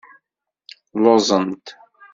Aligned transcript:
Lluẓent. 1.01 1.65